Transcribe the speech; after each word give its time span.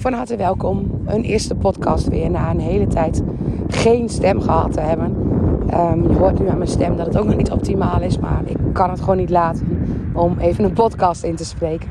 Van 0.00 0.12
harte 0.12 0.36
welkom. 0.36 0.90
Een 1.04 1.22
eerste 1.22 1.54
podcast 1.54 2.08
weer 2.08 2.30
na 2.30 2.50
een 2.50 2.60
hele 2.60 2.86
tijd 2.86 3.22
geen 3.68 4.08
stem 4.08 4.40
gehad 4.40 4.72
te 4.72 4.80
hebben. 4.80 5.16
Um, 5.74 6.02
je 6.10 6.18
hoort 6.18 6.38
nu 6.38 6.48
aan 6.48 6.58
mijn 6.58 6.70
stem 6.70 6.96
dat 6.96 7.06
het 7.06 7.18
ook 7.18 7.24
nog 7.24 7.36
niet 7.36 7.50
optimaal 7.50 8.00
is, 8.00 8.18
maar 8.18 8.42
ik 8.44 8.56
kan 8.72 8.90
het 8.90 9.00
gewoon 9.00 9.16
niet 9.16 9.30
laten 9.30 9.66
om 10.14 10.38
even 10.38 10.64
een 10.64 10.72
podcast 10.72 11.22
in 11.22 11.36
te 11.36 11.44
spreken. 11.44 11.88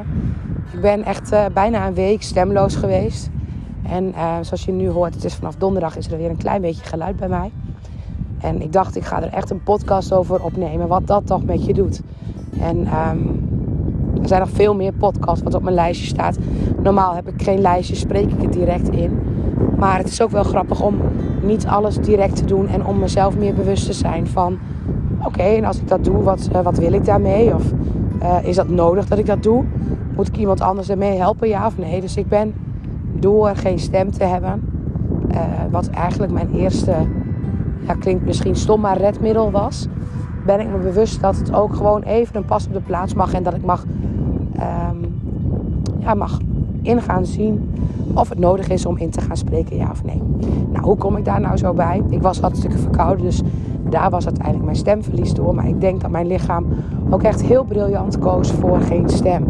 Ik 0.73 0.81
ben 0.81 1.03
echt 1.03 1.33
uh, 1.33 1.45
bijna 1.53 1.87
een 1.87 1.93
week 1.93 2.21
stemloos 2.21 2.75
geweest. 2.75 3.29
En 3.83 4.07
uh, 4.07 4.35
zoals 4.41 4.65
je 4.65 4.71
nu 4.71 4.89
hoort, 4.89 5.13
het 5.13 5.23
is 5.23 5.35
vanaf 5.35 5.55
donderdag 5.55 5.97
is 5.97 6.11
er 6.11 6.17
weer 6.17 6.29
een 6.29 6.37
klein 6.37 6.61
beetje 6.61 6.85
geluid 6.85 7.15
bij 7.15 7.29
mij. 7.29 7.51
En 8.39 8.61
ik 8.61 8.73
dacht, 8.73 8.95
ik 8.95 9.05
ga 9.05 9.21
er 9.21 9.33
echt 9.33 9.49
een 9.49 9.63
podcast 9.63 10.13
over 10.13 10.43
opnemen, 10.43 10.87
wat 10.87 11.07
dat 11.07 11.25
toch 11.25 11.45
met 11.45 11.65
je 11.65 11.73
doet. 11.73 12.01
En 12.59 12.87
um, 13.09 13.48
er 14.21 14.27
zijn 14.27 14.39
nog 14.41 14.49
veel 14.49 14.75
meer 14.75 14.93
podcasts 14.93 15.43
wat 15.43 15.53
op 15.53 15.63
mijn 15.63 15.75
lijstje 15.75 16.07
staat. 16.07 16.37
Normaal 16.83 17.15
heb 17.15 17.27
ik 17.27 17.41
geen 17.43 17.61
lijstje, 17.61 17.95
spreek 17.95 18.31
ik 18.31 18.41
het 18.41 18.53
direct 18.53 18.89
in. 18.89 19.19
Maar 19.77 19.97
het 19.97 20.07
is 20.07 20.21
ook 20.21 20.31
wel 20.31 20.43
grappig 20.43 20.81
om 20.81 20.95
niet 21.41 21.67
alles 21.67 21.97
direct 21.97 22.35
te 22.35 22.45
doen 22.45 22.67
en 22.67 22.85
om 22.85 22.99
mezelf 22.99 23.37
meer 23.37 23.53
bewust 23.53 23.85
te 23.85 23.93
zijn 23.93 24.27
van: 24.27 24.57
oké, 25.23 25.41
en 25.41 25.65
als 25.65 25.79
ik 25.79 25.87
dat 25.87 26.03
doe, 26.03 26.23
wat, 26.23 26.49
uh, 26.55 26.61
wat 26.61 26.77
wil 26.77 26.93
ik 26.93 27.05
daarmee? 27.05 27.53
Of 27.55 27.63
uh, 28.21 28.37
is 28.43 28.55
dat 28.55 28.69
nodig 28.69 29.07
dat 29.07 29.17
ik 29.17 29.25
dat 29.25 29.43
doe? 29.43 29.63
Moet 30.15 30.27
ik 30.27 30.37
iemand 30.37 30.61
anders 30.61 30.89
ermee 30.89 31.17
helpen, 31.17 31.47
ja 31.47 31.65
of 31.65 31.77
nee? 31.77 32.01
Dus 32.01 32.17
ik 32.17 32.27
ben 32.27 32.53
door 33.13 33.55
geen 33.55 33.79
stem 33.79 34.11
te 34.11 34.23
hebben, 34.23 34.61
uh, 35.31 35.39
wat 35.71 35.89
eigenlijk 35.89 36.31
mijn 36.31 36.53
eerste, 36.53 36.93
ja, 37.87 37.93
klinkt 37.93 38.25
misschien 38.25 38.55
stom, 38.55 38.81
maar 38.81 38.97
redmiddel 38.97 39.51
was, 39.51 39.87
ben 40.45 40.59
ik 40.59 40.67
me 40.67 40.77
bewust 40.77 41.21
dat 41.21 41.37
het 41.37 41.53
ook 41.53 41.75
gewoon 41.75 42.01
even 42.01 42.35
een 42.35 42.45
pas 42.45 42.67
op 42.67 42.73
de 42.73 42.81
plaats 42.81 43.13
mag 43.13 43.33
en 43.33 43.43
dat 43.43 43.53
ik 43.53 43.65
mag 43.65 43.85
um, 44.61 45.21
ja, 45.99 46.13
mag 46.13 46.39
in 46.81 47.01
gaan 47.01 47.25
zien 47.25 47.69
of 48.13 48.29
het 48.29 48.39
nodig 48.39 48.69
is 48.69 48.85
om 48.85 48.97
in 48.97 49.09
te 49.09 49.21
gaan 49.21 49.37
spreken, 49.37 49.75
ja 49.75 49.89
of 49.91 50.03
nee. 50.03 50.21
Nou, 50.71 50.83
hoe 50.83 50.97
kom 50.97 51.17
ik 51.17 51.25
daar 51.25 51.41
nou 51.41 51.57
zo 51.57 51.73
bij? 51.73 52.01
Ik 52.09 52.21
was 52.21 52.39
hartstikke 52.39 52.77
verkouden, 52.77 53.25
dus 53.25 53.41
daar 53.89 54.09
was 54.09 54.25
uiteindelijk 54.25 54.65
mijn 54.65 54.77
stemverlies 54.77 55.33
door. 55.33 55.55
Maar 55.55 55.67
ik 55.67 55.81
denk 55.81 56.01
dat 56.01 56.11
mijn 56.11 56.27
lichaam 56.27 56.65
ook 57.09 57.23
echt 57.23 57.41
heel 57.41 57.63
briljant 57.63 58.19
koos 58.19 58.51
voor 58.51 58.79
geen 58.79 59.09
stem. 59.09 59.45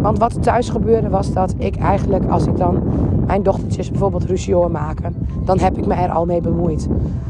Want 0.00 0.18
wat 0.18 0.42
thuis 0.42 0.68
gebeurde 0.68 1.08
was 1.08 1.32
dat 1.32 1.54
ik 1.58 1.76
eigenlijk, 1.76 2.30
als 2.30 2.46
ik 2.46 2.56
dan 2.56 2.82
mijn 3.26 3.42
dochtertjes 3.42 3.90
bijvoorbeeld 3.90 4.24
ruzie 4.24 4.54
hoor 4.54 4.70
maken, 4.70 5.14
dan 5.44 5.58
heb 5.58 5.78
ik 5.78 5.86
me 5.86 5.94
er 5.94 6.10
al 6.10 6.24
mee 6.24 6.40
bemoeid. 6.40 6.88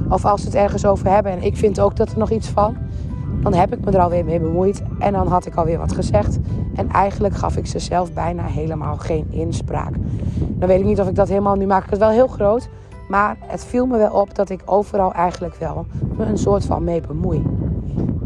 Of 0.09 0.25
als 0.25 0.41
ze 0.41 0.47
het 0.47 0.57
ergens 0.57 0.87
over 0.87 1.11
hebben 1.11 1.33
en 1.33 1.43
ik 1.43 1.57
vind 1.57 1.81
ook 1.81 1.97
dat 1.97 2.13
er 2.13 2.19
nog 2.19 2.31
iets 2.31 2.49
van, 2.49 2.77
dan 3.41 3.55
heb 3.55 3.73
ik 3.73 3.85
me 3.85 3.91
er 3.91 4.01
alweer 4.01 4.25
mee 4.25 4.41
bemoeid 4.41 4.83
en 4.99 5.13
dan 5.13 5.27
had 5.27 5.47
ik 5.47 5.55
alweer 5.55 5.79
wat 5.79 5.93
gezegd. 5.93 6.39
En 6.75 6.89
eigenlijk 6.89 7.35
gaf 7.35 7.57
ik 7.57 7.67
ze 7.67 7.79
zelf 7.79 8.13
bijna 8.13 8.45
helemaal 8.45 8.97
geen 8.97 9.27
inspraak. 9.31 9.95
Dan 10.39 10.69
weet 10.69 10.81
ik 10.81 10.87
niet 10.87 11.01
of 11.01 11.09
ik 11.09 11.15
dat 11.15 11.29
helemaal, 11.29 11.57
nu 11.57 11.67
maak 11.67 11.85
ik 11.85 11.91
het 11.91 11.99
wel 11.99 12.11
heel 12.11 12.27
groot. 12.27 12.69
Maar 13.09 13.37
het 13.41 13.65
viel 13.65 13.87
me 13.87 13.99
wel 13.99 14.13
op 14.13 14.35
dat 14.35 14.51
ik 14.51 14.63
overal 14.65 15.13
eigenlijk 15.13 15.55
wel 15.55 15.87
me 16.17 16.25
een 16.25 16.39
soort 16.39 16.65
van 16.65 16.85
mee 16.85 17.01
bemoei. 17.01 17.43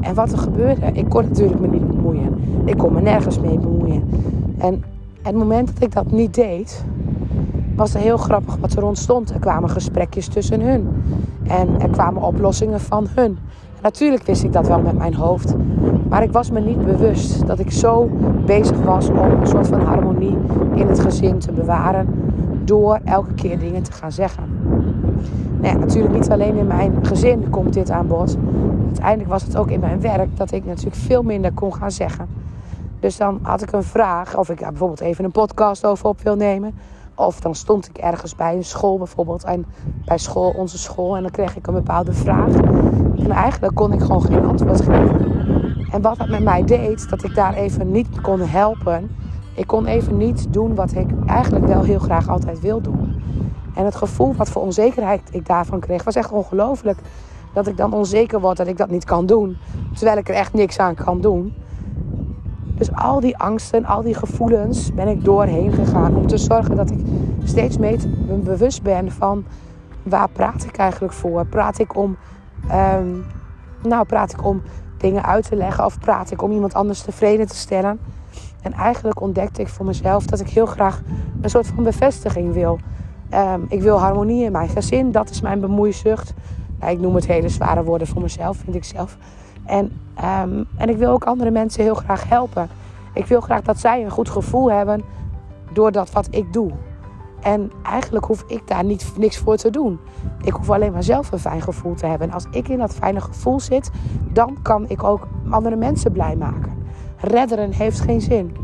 En 0.00 0.14
wat 0.14 0.32
er 0.32 0.38
gebeurde, 0.38 0.86
ik 0.92 1.08
kon 1.08 1.22
natuurlijk 1.22 1.60
me 1.60 1.66
niet 1.66 1.88
bemoeien. 1.88 2.38
Ik 2.64 2.78
kon 2.78 2.92
me 2.92 3.00
nergens 3.00 3.40
mee 3.40 3.58
bemoeien. 3.58 4.08
En 4.58 4.84
het 5.22 5.34
moment 5.34 5.66
dat 5.74 5.82
ik 5.82 5.92
dat 5.92 6.10
niet 6.10 6.34
deed, 6.34 6.84
was 7.76 7.94
er 7.94 8.00
heel 8.00 8.16
grappig 8.16 8.56
wat 8.56 8.72
er 8.72 8.84
ontstond. 8.84 9.30
Er 9.30 9.38
kwamen 9.38 9.70
gesprekjes 9.70 10.28
tussen 10.28 10.60
hun. 10.60 10.88
En 11.46 11.80
er 11.80 11.88
kwamen 11.88 12.22
oplossingen 12.22 12.80
van 12.80 13.06
hun. 13.10 13.38
Natuurlijk 13.84 14.22
wist 14.22 14.42
ik 14.42 14.52
dat 14.52 14.68
wel 14.68 14.80
met 14.80 14.98
mijn 14.98 15.14
hoofd. 15.14 15.54
Maar 16.08 16.22
ik 16.22 16.32
was 16.32 16.50
me 16.50 16.60
niet 16.60 16.84
bewust 16.84 17.46
dat 17.46 17.58
ik 17.58 17.70
zo 17.70 18.10
bezig 18.46 18.82
was 18.82 19.08
om 19.08 19.18
een 19.18 19.46
soort 19.46 19.66
van 19.66 19.80
harmonie 19.80 20.36
in 20.74 20.86
het 20.88 21.00
gezin 21.00 21.38
te 21.38 21.52
bewaren. 21.52 22.08
Door 22.64 23.00
elke 23.04 23.34
keer 23.34 23.58
dingen 23.58 23.82
te 23.82 23.92
gaan 23.92 24.12
zeggen. 24.12 24.42
Nou 25.60 25.74
ja, 25.74 25.78
natuurlijk 25.78 26.14
niet 26.14 26.30
alleen 26.30 26.56
in 26.56 26.66
mijn 26.66 27.06
gezin 27.06 27.50
komt 27.50 27.72
dit 27.72 27.90
aan 27.90 28.06
bod. 28.06 28.36
Uiteindelijk 28.84 29.28
was 29.28 29.42
het 29.42 29.56
ook 29.56 29.70
in 29.70 29.80
mijn 29.80 30.00
werk 30.00 30.36
dat 30.36 30.52
ik 30.52 30.64
natuurlijk 30.64 30.96
veel 30.96 31.22
minder 31.22 31.52
kon 31.52 31.74
gaan 31.74 31.90
zeggen. 31.90 32.28
Dus 33.00 33.16
dan 33.16 33.38
had 33.42 33.62
ik 33.62 33.72
een 33.72 33.82
vraag, 33.82 34.36
of 34.36 34.50
ik 34.50 34.58
bijvoorbeeld 34.58 35.00
even 35.00 35.24
een 35.24 35.30
podcast 35.30 35.86
over 35.86 36.06
op 36.06 36.20
wil 36.20 36.36
nemen. 36.36 36.74
Of 37.14 37.40
dan 37.40 37.54
stond 37.54 37.88
ik 37.88 37.98
ergens 37.98 38.34
bij 38.34 38.56
een 38.56 38.64
school 38.64 38.98
bijvoorbeeld. 38.98 39.44
En 39.44 39.66
bij 40.04 40.18
school, 40.18 40.50
onze 40.50 40.78
school. 40.78 41.16
En 41.16 41.22
dan 41.22 41.30
kreeg 41.30 41.56
ik 41.56 41.66
een 41.66 41.74
bepaalde 41.74 42.12
vraag. 42.12 42.54
En 43.16 43.30
eigenlijk 43.30 43.74
kon 43.74 43.92
ik 43.92 44.00
gewoon 44.00 44.22
geen 44.22 44.46
antwoord 44.46 44.80
geven. 44.80 45.32
En 45.90 46.02
wat 46.02 46.18
dat 46.18 46.28
met 46.28 46.42
mij 46.42 46.64
deed, 46.64 47.10
dat 47.10 47.24
ik 47.24 47.34
daar 47.34 47.54
even 47.54 47.90
niet 47.90 48.20
kon 48.20 48.40
helpen. 48.40 49.10
Ik 49.54 49.66
kon 49.66 49.86
even 49.86 50.16
niet 50.16 50.52
doen 50.52 50.74
wat 50.74 50.94
ik 50.94 51.10
eigenlijk 51.26 51.66
wel 51.66 51.82
heel 51.82 51.98
graag 51.98 52.28
altijd 52.28 52.60
wil 52.60 52.80
doen. 52.80 53.22
En 53.74 53.84
het 53.84 53.94
gevoel 53.94 54.34
wat 54.34 54.48
voor 54.48 54.62
onzekerheid 54.62 55.20
ik 55.30 55.46
daarvan 55.46 55.80
kreeg, 55.80 56.04
was 56.04 56.14
echt 56.14 56.32
ongelooflijk. 56.32 56.98
Dat 57.52 57.66
ik 57.66 57.76
dan 57.76 57.92
onzeker 57.92 58.40
word 58.40 58.56
dat 58.56 58.66
ik 58.66 58.76
dat 58.76 58.90
niet 58.90 59.04
kan 59.04 59.26
doen. 59.26 59.56
Terwijl 59.94 60.18
ik 60.18 60.28
er 60.28 60.34
echt 60.34 60.52
niks 60.52 60.78
aan 60.78 60.94
kan 60.94 61.20
doen. 61.20 61.54
Dus 62.74 62.92
al 62.92 63.20
die 63.20 63.36
angsten, 63.36 63.84
al 63.84 64.02
die 64.02 64.14
gevoelens 64.14 64.94
ben 64.94 65.08
ik 65.08 65.24
doorheen 65.24 65.72
gegaan. 65.72 66.16
Om 66.16 66.26
te 66.26 66.38
zorgen 66.38 66.76
dat 66.76 66.90
ik 66.90 66.98
steeds 67.44 67.78
meer 67.78 67.98
bewust 68.42 68.82
ben 68.82 69.12
van 69.12 69.44
waar 70.02 70.28
praat 70.28 70.64
ik 70.64 70.76
eigenlijk 70.76 71.12
voor? 71.12 71.46
Praat 71.46 71.78
ik 71.78 71.96
om, 71.96 72.16
um, 72.72 73.24
nou, 73.82 74.04
praat 74.04 74.32
ik 74.32 74.44
om 74.44 74.62
dingen 74.98 75.24
uit 75.24 75.48
te 75.48 75.56
leggen 75.56 75.84
of 75.84 75.98
praat 75.98 76.30
ik 76.30 76.42
om 76.42 76.52
iemand 76.52 76.74
anders 76.74 77.00
tevreden 77.00 77.46
te 77.46 77.56
stellen? 77.56 77.98
En 78.62 78.72
eigenlijk 78.72 79.20
ontdekte 79.20 79.60
ik 79.60 79.68
voor 79.68 79.86
mezelf 79.86 80.26
dat 80.26 80.40
ik 80.40 80.48
heel 80.48 80.66
graag 80.66 81.02
een 81.40 81.50
soort 81.50 81.66
van 81.66 81.84
bevestiging 81.84 82.52
wil. 82.52 82.78
Um, 83.34 83.66
ik 83.68 83.82
wil 83.82 84.00
harmonie 84.00 84.44
in 84.44 84.52
mijn 84.52 84.68
gezin, 84.68 85.12
dat 85.12 85.30
is 85.30 85.40
mijn 85.40 85.60
bemoeizucht. 85.60 86.34
Nou, 86.80 86.92
ik 86.92 87.00
noem 87.00 87.14
het 87.14 87.26
hele 87.26 87.48
zware 87.48 87.84
woorden 87.84 88.06
voor 88.06 88.22
mezelf, 88.22 88.56
vind 88.56 88.76
ik 88.76 88.84
zelf. 88.84 89.16
En, 89.66 89.92
um, 90.44 90.66
en 90.76 90.88
ik 90.88 90.96
wil 90.96 91.10
ook 91.10 91.24
andere 91.24 91.50
mensen 91.50 91.82
heel 91.82 91.94
graag 91.94 92.28
helpen. 92.28 92.68
Ik 93.14 93.26
wil 93.26 93.40
graag 93.40 93.62
dat 93.62 93.78
zij 93.78 94.04
een 94.04 94.10
goed 94.10 94.28
gevoel 94.28 94.70
hebben 94.70 95.02
door 95.72 95.92
dat 95.92 96.12
wat 96.12 96.28
ik 96.30 96.52
doe. 96.52 96.70
En 97.40 97.70
eigenlijk 97.82 98.24
hoef 98.24 98.44
ik 98.46 98.62
daar 98.66 98.84
niet, 98.84 99.12
niks 99.16 99.38
voor 99.38 99.56
te 99.56 99.70
doen. 99.70 99.98
Ik 100.42 100.52
hoef 100.52 100.70
alleen 100.70 100.92
maar 100.92 101.02
zelf 101.02 101.32
een 101.32 101.38
fijn 101.38 101.62
gevoel 101.62 101.94
te 101.94 102.06
hebben. 102.06 102.28
En 102.28 102.34
als 102.34 102.46
ik 102.50 102.68
in 102.68 102.78
dat 102.78 102.94
fijne 102.94 103.20
gevoel 103.20 103.60
zit, 103.60 103.90
dan 104.32 104.58
kan 104.62 104.88
ik 104.88 105.02
ook 105.02 105.28
andere 105.50 105.76
mensen 105.76 106.12
blij 106.12 106.36
maken. 106.36 106.72
Redderen 107.16 107.72
heeft 107.72 108.00
geen 108.00 108.20
zin. 108.20 108.56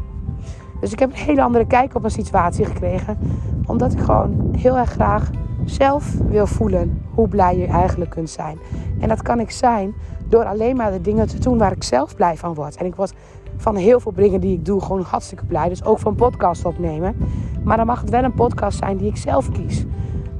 Dus 0.81 0.93
ik 0.93 0.99
heb 0.99 1.10
een 1.10 1.16
hele 1.16 1.43
andere 1.43 1.66
kijk 1.66 1.94
op 1.94 2.05
een 2.05 2.10
situatie 2.10 2.65
gekregen. 2.65 3.19
Omdat 3.66 3.93
ik 3.93 4.00
gewoon 4.00 4.55
heel 4.56 4.77
erg 4.77 4.91
graag 4.91 5.31
zelf 5.65 6.15
wil 6.28 6.47
voelen 6.47 7.03
hoe 7.15 7.28
blij 7.28 7.59
je 7.59 7.66
eigenlijk 7.66 8.10
kunt 8.10 8.31
zijn. 8.31 8.59
En 9.00 9.09
dat 9.09 9.22
kan 9.22 9.41
ik 9.41 9.50
zijn 9.50 9.94
door 10.28 10.44
alleen 10.44 10.76
maar 10.76 10.91
de 10.91 11.00
dingen 11.00 11.26
te 11.26 11.38
doen 11.38 11.59
waar 11.59 11.72
ik 11.72 11.82
zelf 11.82 12.15
blij 12.15 12.37
van 12.37 12.54
word. 12.54 12.76
En 12.76 12.87
ik 12.87 12.94
word 12.94 13.12
van 13.56 13.76
heel 13.76 14.00
veel 14.00 14.12
dingen 14.12 14.41
die 14.41 14.53
ik 14.53 14.65
doe 14.65 14.81
gewoon 14.81 15.03
hartstikke 15.03 15.44
blij. 15.44 15.69
Dus 15.69 15.84
ook 15.84 15.98
van 15.98 16.15
podcast 16.15 16.65
opnemen. 16.65 17.16
Maar 17.62 17.76
dan 17.76 17.87
mag 17.87 18.00
het 18.00 18.10
wel 18.10 18.25
een 18.25 18.34
podcast 18.34 18.78
zijn 18.78 18.97
die 18.97 19.09
ik 19.09 19.16
zelf 19.16 19.50
kies. 19.50 19.84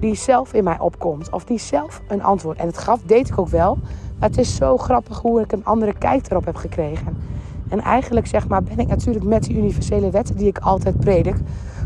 Die 0.01 0.15
zelf 0.15 0.55
in 0.55 0.65
mij 0.65 0.79
opkomt. 0.79 1.31
Of 1.31 1.45
die 1.45 1.59
zelf 1.59 2.03
een 2.09 2.23
antwoord. 2.23 2.59
En 2.59 2.67
het 2.67 2.79
gaf, 2.79 3.03
deed 3.03 3.29
ik 3.29 3.39
ook 3.39 3.49
wel. 3.49 3.79
Maar 4.19 4.29
het 4.29 4.39
is 4.39 4.57
zo 4.57 4.77
grappig 4.77 5.19
hoe 5.19 5.41
ik 5.41 5.53
een 5.53 5.65
andere 5.65 5.95
kijk 5.99 6.31
erop 6.31 6.45
heb 6.45 6.57
gekregen. 6.57 7.17
En 7.69 7.81
eigenlijk 7.81 8.27
zeg 8.27 8.49
maar 8.49 8.63
ben 8.63 8.79
ik 8.79 8.87
natuurlijk 8.87 9.25
met 9.25 9.43
die 9.43 9.57
universele 9.57 10.11
wetten 10.11 10.37
die 10.37 10.47
ik 10.47 10.59
altijd 10.59 11.01
predik. 11.01 11.37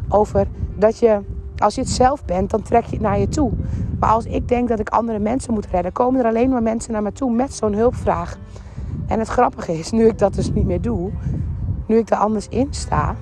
Over 0.09 0.47
dat 0.77 0.99
je, 0.99 1.21
als 1.59 1.75
je 1.75 1.81
het 1.81 1.91
zelf 1.91 2.25
bent, 2.25 2.51
dan 2.51 2.63
trek 2.63 2.85
je 2.85 2.91
het 2.91 3.01
naar 3.01 3.19
je 3.19 3.29
toe. 3.29 3.51
Maar 3.99 4.11
als 4.11 4.25
ik 4.25 4.49
denk 4.49 4.69
dat 4.69 4.79
ik 4.79 4.89
andere 4.89 5.19
mensen 5.19 5.55
moet 5.55 5.67
redden, 5.67 5.93
komen 5.93 6.21
er 6.21 6.27
alleen 6.27 6.51
maar 6.51 6.63
mensen 6.63 6.93
naar 6.93 7.03
me 7.03 7.13
toe 7.13 7.33
met 7.33 7.55
zo'n 7.55 7.75
hulpvraag. 7.75 8.39
En 9.07 9.19
het 9.19 9.29
grappige 9.29 9.79
is, 9.79 9.91
nu 9.91 10.07
ik 10.07 10.19
dat 10.19 10.35
dus 10.35 10.53
niet 10.53 10.67
meer 10.67 10.81
doe, 10.81 11.11
nu 11.87 11.97
ik 11.97 12.11
er 12.11 12.17
anders 12.17 12.49
in 12.49 12.67
sta, 12.71 13.17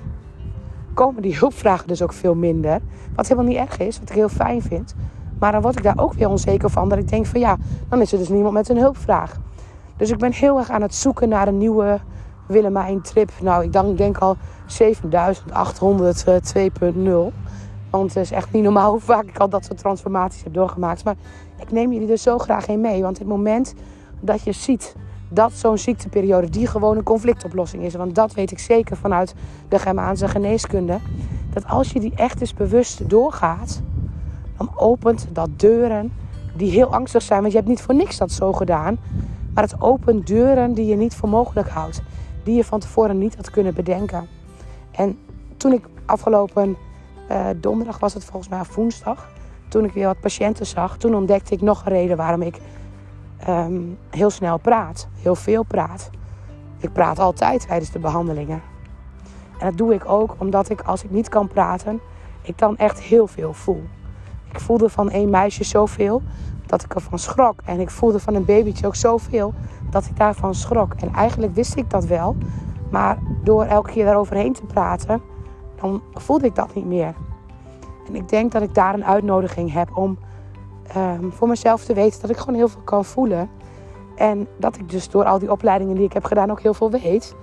komen 0.93 1.21
die 1.21 1.37
hulpvragen 1.39 1.87
dus 1.87 2.01
ook 2.01 2.13
veel 2.13 2.35
minder. 2.35 2.79
Wat 3.15 3.27
helemaal 3.27 3.51
niet 3.51 3.59
erg 3.59 3.77
is, 3.77 3.99
wat 3.99 4.09
ik 4.09 4.15
heel 4.15 4.29
fijn 4.29 4.61
vind. 4.61 4.95
Maar 5.39 5.51
dan 5.51 5.61
word 5.61 5.77
ik 5.77 5.83
daar 5.83 5.97
ook 5.97 6.13
weer 6.13 6.29
onzeker 6.29 6.69
van. 6.69 6.89
Dat 6.89 6.97
ik 6.97 7.09
denk 7.09 7.25
van 7.25 7.39
ja, 7.39 7.57
dan 7.89 8.01
is 8.01 8.11
er 8.11 8.17
dus 8.17 8.29
niemand 8.29 8.53
met 8.53 8.69
een 8.69 8.77
hulpvraag. 8.77 9.39
Dus 9.97 10.09
ik 10.09 10.17
ben 10.17 10.31
heel 10.31 10.57
erg 10.57 10.69
aan 10.69 10.81
het 10.81 10.95
zoeken 10.95 11.29
naar 11.29 11.47
een 11.47 11.57
nieuwe 11.57 11.99
Willemijn 12.47 13.01
trip. 13.01 13.31
Nou, 13.41 13.63
ik 13.63 13.97
denk, 13.97 14.17
al 14.17 14.37
7800 14.65 16.25
2.0. 16.55 17.33
Want 17.99 18.13
het 18.13 18.23
is 18.23 18.31
echt 18.31 18.51
niet 18.51 18.63
normaal 18.63 18.91
hoe 18.91 18.99
vaak 18.99 19.25
ik 19.25 19.37
al 19.37 19.49
dat 19.49 19.65
soort 19.65 19.77
transformaties 19.77 20.43
heb 20.43 20.53
doorgemaakt. 20.53 21.03
Maar 21.03 21.15
ik 21.59 21.71
neem 21.71 21.93
jullie 21.93 22.11
er 22.11 22.17
zo 22.17 22.37
graag 22.37 22.67
in 22.67 22.81
mee. 22.81 23.01
Want 23.01 23.17
het 23.17 23.27
moment 23.27 23.73
dat 24.19 24.43
je 24.43 24.51
ziet 24.51 24.95
dat 25.29 25.51
zo'n 25.51 25.77
ziekteperiode 25.77 26.49
die 26.49 26.67
gewoon 26.67 26.97
een 26.97 27.03
conflictoplossing 27.03 27.83
is. 27.83 27.95
Want 27.95 28.15
dat 28.15 28.33
weet 28.33 28.51
ik 28.51 28.59
zeker 28.59 28.97
vanuit 28.97 29.33
de 29.69 29.79
Germaanse 29.79 30.27
geneeskunde. 30.27 30.99
Dat 31.53 31.67
als 31.67 31.91
je 31.91 31.99
die 31.99 32.13
echt 32.15 32.41
eens 32.41 32.53
bewust 32.53 33.09
doorgaat, 33.09 33.81
dan 34.57 34.69
opent 34.75 35.27
dat 35.31 35.49
deuren 35.59 36.13
die 36.55 36.71
heel 36.71 36.93
angstig 36.93 37.21
zijn. 37.21 37.39
Want 37.39 37.51
je 37.51 37.57
hebt 37.57 37.69
niet 37.69 37.81
voor 37.81 37.95
niks 37.95 38.17
dat 38.17 38.31
zo 38.31 38.53
gedaan. 38.53 38.97
Maar 39.53 39.63
het 39.63 39.81
opent 39.81 40.27
deuren 40.27 40.73
die 40.73 40.85
je 40.85 40.95
niet 40.95 41.15
voor 41.15 41.29
mogelijk 41.29 41.69
houdt. 41.69 42.01
Die 42.43 42.55
je 42.55 42.63
van 42.63 42.79
tevoren 42.79 43.17
niet 43.17 43.35
had 43.35 43.49
kunnen 43.49 43.73
bedenken. 43.73 44.27
En 44.91 45.17
toen 45.57 45.73
ik 45.73 45.85
afgelopen 46.05 46.75
uh, 47.33 47.47
donderdag 47.55 47.99
was 47.99 48.13
het 48.13 48.25
volgens 48.25 48.49
mij, 48.49 48.61
woensdag. 48.75 49.29
Toen 49.67 49.83
ik 49.83 49.91
weer 49.91 50.05
wat 50.05 50.19
patiënten 50.19 50.65
zag, 50.65 50.97
toen 50.97 51.15
ontdekte 51.15 51.53
ik 51.53 51.61
nog 51.61 51.85
een 51.85 51.91
reden 51.91 52.17
waarom 52.17 52.41
ik 52.41 52.59
ehm, 53.37 53.81
heel 54.09 54.29
snel 54.29 54.57
praat. 54.57 55.07
Heel 55.13 55.35
veel 55.35 55.63
praat. 55.63 56.09
Ik 56.77 56.93
praat 56.93 57.19
altijd 57.19 57.67
tijdens 57.67 57.91
de 57.91 57.99
behandelingen. 57.99 58.61
En 59.59 59.69
dat 59.69 59.77
doe 59.77 59.93
ik 59.93 60.09
ook 60.09 60.35
omdat 60.37 60.69
ik, 60.69 60.81
als 60.81 61.03
ik 61.03 61.11
niet 61.11 61.29
kan 61.29 61.47
praten, 61.47 61.99
ik 62.41 62.57
dan 62.57 62.77
echt 62.77 63.01
heel 63.01 63.27
veel 63.27 63.53
voel. 63.53 63.83
Ik 64.51 64.59
voelde 64.59 64.89
van 64.89 65.09
één 65.09 65.29
meisje 65.29 65.63
zoveel 65.63 66.21
dat 66.65 66.83
ik 66.83 66.95
ervan 66.95 67.19
schrok. 67.19 67.61
En 67.65 67.79
ik 67.79 67.89
voelde 67.89 68.19
van 68.19 68.35
een 68.35 68.45
babytje 68.45 68.87
ook 68.87 68.95
zoveel 68.95 69.53
dat 69.89 70.05
ik 70.05 70.17
daarvan 70.17 70.55
schrok. 70.55 70.93
En 70.93 71.13
eigenlijk 71.13 71.55
wist 71.55 71.75
ik 71.75 71.89
dat 71.89 72.05
wel. 72.05 72.35
Maar 72.89 73.17
door 73.43 73.63
elke 73.63 73.91
keer 73.91 74.05
daaroverheen 74.05 74.53
te 74.53 74.63
praten, 74.65 75.21
dan 75.83 76.01
voelde 76.13 76.45
ik 76.45 76.55
dat 76.55 76.73
niet 76.73 76.85
meer. 76.85 77.15
En 78.07 78.15
ik 78.15 78.29
denk 78.29 78.51
dat 78.51 78.61
ik 78.61 78.73
daar 78.73 78.93
een 78.93 79.05
uitnodiging 79.05 79.73
heb 79.73 79.97
om 79.97 80.17
ehm, 80.87 81.29
voor 81.29 81.47
mezelf 81.47 81.85
te 81.85 81.93
weten 81.93 82.21
dat 82.21 82.29
ik 82.29 82.37
gewoon 82.37 82.55
heel 82.55 82.67
veel 82.67 82.81
kan 82.81 83.05
voelen. 83.05 83.49
En 84.15 84.47
dat 84.57 84.75
ik 84.77 84.89
dus 84.89 85.09
door 85.09 85.25
al 85.25 85.39
die 85.39 85.51
opleidingen 85.51 85.95
die 85.95 86.05
ik 86.05 86.13
heb 86.13 86.25
gedaan 86.25 86.51
ook 86.51 86.61
heel 86.61 86.73
veel 86.73 86.91
weet. 86.91 87.35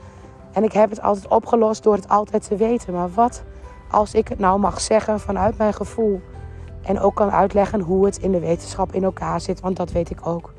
En 0.53 0.65
ik 0.65 0.73
heb 0.73 0.91
het 0.91 1.03
altijd 1.03 1.29
opgelost 1.29 1.83
door 1.83 1.95
het 1.95 2.09
altijd 2.09 2.49
te 2.49 2.57
weten. 2.57 2.93
Maar 2.93 3.11
wat 3.11 3.45
als 3.91 4.15
ik 4.15 4.29
het 4.29 4.39
nou 4.39 4.61
mag 4.61 4.81
zeggen 4.81 5.21
vanuit 5.21 5.59
mijn 5.59 5.75
gevoel? 5.75 6.21
En 6.83 7.01
ook 7.01 7.15
kan 7.15 7.31
uitleggen 7.31 7.81
hoe 7.81 8.05
het 8.05 8.17
in 8.17 8.33
de 8.33 8.41
wetenschap 8.41 8.93
in 8.93 9.05
elkaar 9.05 9.41
zit, 9.41 9.61
want 9.61 9.77
dat 9.77 9.93
weet 9.93 10.11
ik 10.11 10.27
ook. 10.27 10.53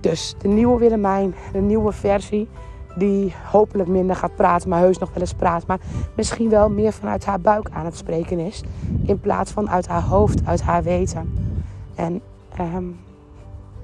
Dus 0.00 0.34
de 0.38 0.48
nieuwe 0.48 0.78
Willemijn, 0.78 1.34
de 1.52 1.60
nieuwe 1.60 1.92
versie, 1.92 2.48
die 2.96 3.34
hopelijk 3.50 3.88
minder 3.88 4.16
gaat 4.16 4.36
praten, 4.36 4.68
maar 4.68 4.80
heus 4.80 4.98
nog 4.98 5.08
wel 5.12 5.20
eens 5.20 5.34
praat. 5.34 5.66
Maar 5.66 5.78
misschien 6.14 6.48
wel 6.48 6.70
meer 6.70 6.92
vanuit 6.92 7.24
haar 7.24 7.40
buik 7.40 7.68
aan 7.72 7.84
het 7.84 7.96
spreken 7.96 8.38
is. 8.38 8.62
In 9.02 9.20
plaats 9.20 9.50
van 9.50 9.70
uit 9.70 9.88
haar 9.88 10.02
hoofd, 10.02 10.46
uit 10.46 10.62
haar 10.62 10.82
weten. 10.82 11.32
En 11.94 12.20
um, 12.60 12.96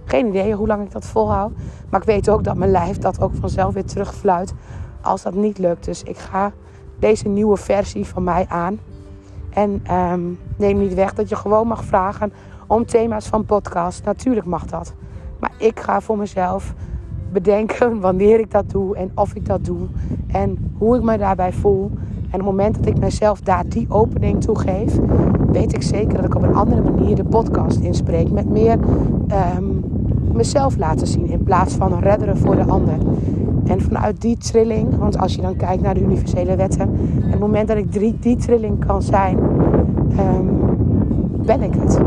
geen 0.04 0.26
idee 0.26 0.54
hoe 0.54 0.66
lang 0.66 0.84
ik 0.84 0.92
dat 0.92 1.06
volhoud. 1.06 1.52
Maar 1.90 2.00
ik 2.00 2.06
weet 2.06 2.28
ook 2.28 2.44
dat 2.44 2.56
mijn 2.56 2.70
lijf 2.70 2.98
dat 2.98 3.20
ook 3.20 3.32
vanzelf 3.34 3.74
weer 3.74 3.84
terugfluit 3.84 4.52
als 5.00 5.22
dat 5.22 5.34
niet 5.34 5.58
lukt. 5.58 5.84
Dus 5.84 6.02
ik 6.02 6.18
ga 6.18 6.52
deze 6.98 7.28
nieuwe 7.28 7.56
versie 7.56 8.06
van 8.06 8.24
mij 8.24 8.46
aan. 8.48 8.78
En 9.50 9.94
um, 9.94 10.38
neem 10.56 10.78
niet 10.78 10.94
weg 10.94 11.14
dat 11.14 11.28
je 11.28 11.36
gewoon 11.36 11.66
mag 11.66 11.84
vragen 11.84 12.32
om 12.66 12.86
thema's 12.86 13.26
van 13.26 13.44
podcast. 13.44 14.04
Natuurlijk 14.04 14.46
mag 14.46 14.64
dat. 14.64 14.94
Maar 15.38 15.52
ik 15.58 15.80
ga 15.80 16.00
voor 16.00 16.18
mezelf 16.18 16.74
bedenken 17.32 18.00
wanneer 18.00 18.40
ik 18.40 18.50
dat 18.50 18.70
doe 18.70 18.96
en 18.96 19.10
of 19.14 19.34
ik 19.34 19.46
dat 19.46 19.64
doe. 19.64 19.86
En 20.26 20.58
hoe 20.78 20.96
ik 20.96 21.02
me 21.02 21.18
daarbij 21.18 21.52
voel. 21.52 21.90
En 22.30 22.40
op 22.40 22.46
het 22.46 22.56
moment 22.56 22.74
dat 22.74 22.86
ik 22.86 22.98
mezelf 22.98 23.40
daar 23.40 23.64
die 23.68 23.86
opening 23.88 24.40
toe 24.40 24.58
geef, 24.58 24.98
weet 25.50 25.74
ik 25.74 25.82
zeker 25.82 26.16
dat 26.16 26.24
ik 26.24 26.34
op 26.34 26.42
een 26.42 26.54
andere 26.54 26.82
manier 26.82 27.16
de 27.16 27.24
podcast 27.24 27.78
inspreek. 27.80 28.30
Met 28.30 28.50
meer 28.50 28.78
um, 29.58 29.84
mezelf 30.32 30.76
laten 30.76 31.06
zien 31.06 31.26
in 31.26 31.42
plaats 31.42 31.74
van 31.74 31.98
redderen 31.98 32.36
voor 32.36 32.56
de 32.56 32.64
ander. 32.64 32.98
En 33.64 33.80
vanuit 33.80 34.20
die 34.20 34.36
trilling, 34.36 34.98
want 34.98 35.18
als 35.18 35.34
je 35.34 35.42
dan 35.42 35.56
kijkt 35.56 35.82
naar 35.82 35.94
de 35.94 36.02
universele 36.02 36.56
wetten, 36.56 36.90
en 37.22 37.30
het 37.30 37.40
moment 37.40 37.68
dat 37.68 37.76
ik 37.76 37.92
die, 37.92 38.16
die 38.20 38.36
trilling 38.36 38.84
kan 38.86 39.02
zijn, 39.02 39.38
um, 40.18 40.50
ben 41.44 41.62
ik 41.62 41.74
het. 41.74 42.00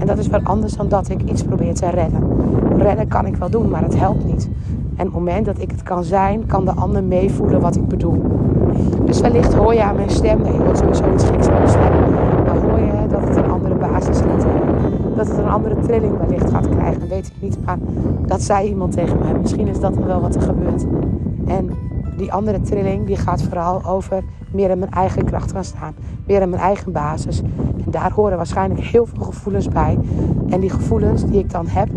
En 0.00 0.06
dat 0.06 0.18
is 0.18 0.28
wat 0.28 0.44
anders 0.44 0.76
dan 0.76 0.88
dat 0.88 1.08
ik 1.08 1.22
iets 1.24 1.42
probeer 1.42 1.74
te 1.74 1.90
redden. 1.90 2.22
Redden 2.76 3.08
kan 3.08 3.26
ik 3.26 3.36
wel 3.36 3.50
doen, 3.50 3.68
maar 3.68 3.82
het 3.82 3.98
helpt 3.98 4.24
niet. 4.24 4.48
En 4.96 5.06
op 5.06 5.12
het 5.14 5.22
moment 5.24 5.46
dat 5.46 5.60
ik 5.60 5.70
het 5.70 5.82
kan 5.82 6.04
zijn, 6.04 6.46
kan 6.46 6.64
de 6.64 6.72
ander 6.72 7.04
meevoelen 7.04 7.60
wat 7.60 7.76
ik 7.76 7.88
bedoel. 7.88 8.22
Dus 9.04 9.20
wellicht 9.20 9.54
hoor 9.54 9.74
je 9.74 9.82
aan 9.82 9.96
mijn 9.96 10.10
stem, 10.10 10.42
nee, 10.42 10.52
je 10.52 10.58
hoort 10.58 10.78
sowieso 10.78 11.12
iets 11.12 11.24
geks 11.24 11.46
aan 11.46 11.54
mijn 11.54 11.68
stem. 11.68 11.90
Maar 12.44 12.56
hoor 12.56 12.78
je 12.78 13.06
dat 13.08 13.28
het 13.28 13.36
een 13.36 13.50
andere 13.50 13.74
basis 13.74 14.18
gaat 14.18 14.44
hebben. 14.44 14.74
Dat 15.16 15.28
het 15.28 15.38
een 15.38 15.48
andere 15.48 15.76
trilling 15.80 16.18
wellicht 16.18 16.50
gaat 16.50 16.68
krijgen, 16.68 17.08
weet 17.08 17.26
ik 17.26 17.42
niet. 17.42 17.58
Maar 17.64 17.78
dat 18.26 18.42
zei 18.42 18.68
iemand 18.68 18.92
tegen 18.92 19.18
mij. 19.18 19.32
Misschien 19.40 19.66
is 19.66 19.80
dat 19.80 19.96
wel 19.96 20.20
wat 20.20 20.34
er 20.34 20.42
gebeurt. 20.42 20.86
En 21.46 21.70
die 22.18 22.32
andere 22.32 22.60
trilling 22.60 23.06
die 23.06 23.16
gaat 23.16 23.42
vooral 23.42 23.84
over 23.84 24.22
meer 24.50 24.70
in 24.70 24.78
mijn 24.78 24.90
eigen 24.90 25.24
kracht 25.24 25.52
gaan 25.52 25.64
staan. 25.64 25.94
Meer 26.26 26.42
in 26.42 26.48
mijn 26.48 26.62
eigen 26.62 26.92
basis. 26.92 27.42
En 27.84 27.90
daar 27.90 28.12
horen 28.12 28.36
waarschijnlijk 28.36 28.80
heel 28.80 29.06
veel 29.06 29.24
gevoelens 29.24 29.68
bij. 29.68 29.98
En 30.48 30.60
die 30.60 30.70
gevoelens 30.70 31.24
die 31.24 31.38
ik 31.38 31.50
dan 31.50 31.66
heb, 31.66 31.88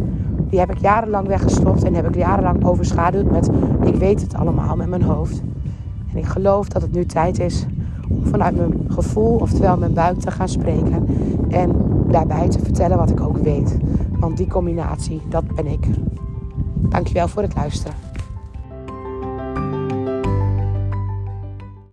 die 0.49 0.59
heb 0.59 0.71
ik 0.71 0.77
jarenlang 0.77 1.27
weggestopt. 1.27 1.83
En 1.83 1.93
heb 1.93 2.07
ik 2.07 2.15
jarenlang 2.15 2.65
overschaduwd 2.65 3.31
met 3.31 3.49
ik 3.83 3.95
weet 3.95 4.21
het 4.21 4.35
allemaal 4.35 4.75
met 4.75 4.89
mijn 4.89 5.03
hoofd. 5.03 5.41
En 6.11 6.17
ik 6.17 6.25
geloof 6.25 6.67
dat 6.67 6.81
het 6.81 6.91
nu 6.91 7.05
tijd 7.05 7.39
is 7.39 7.65
om 8.09 8.25
vanuit 8.25 8.55
mijn 8.55 8.73
gevoel, 8.87 9.35
oftewel 9.35 9.77
mijn 9.77 9.93
buik, 9.93 10.19
te 10.19 10.31
gaan 10.31 10.49
spreken. 10.49 11.07
En 11.49 11.75
daarbij 12.07 12.47
te 12.47 12.59
vertellen 12.59 12.97
wat 12.97 13.09
ik 13.09 13.21
ook 13.21 13.37
weet. 13.37 13.77
Want 14.19 14.37
die 14.37 14.47
combinatie, 14.47 15.21
dat 15.29 15.55
ben 15.55 15.67
ik. 15.67 15.87
Dankjewel 16.89 17.27
voor 17.27 17.41
het 17.41 17.55
luisteren. 17.55 18.10